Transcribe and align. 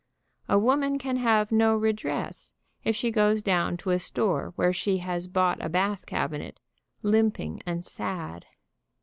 A 0.49 0.57
woman 0.57 0.97
can 0.97 1.17
have 1.17 1.51
no 1.51 1.75
redress, 1.75 2.55
if 2.83 2.95
she 2.95 3.11
goes 3.11 3.43
down 3.43 3.77
to 3.77 3.91
a 3.91 3.99
store 3.99 4.51
where 4.55 4.73
she 4.73 4.97
has 4.97 5.27
bought 5.27 5.63
a 5.63 5.69
bath 5.69 6.07
cabinet, 6.07 6.59
limping 7.03 7.61
and 7.67 7.85
sad. 7.85 8.47